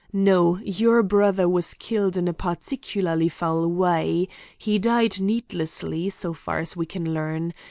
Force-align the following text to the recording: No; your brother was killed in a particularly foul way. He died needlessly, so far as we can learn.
No; 0.11 0.57
your 0.63 1.03
brother 1.03 1.47
was 1.47 1.75
killed 1.75 2.17
in 2.17 2.27
a 2.27 2.33
particularly 2.33 3.29
foul 3.29 3.67
way. 3.67 4.29
He 4.57 4.79
died 4.79 5.19
needlessly, 5.21 6.09
so 6.09 6.33
far 6.33 6.57
as 6.57 6.75
we 6.75 6.87
can 6.87 7.13
learn. 7.13 7.53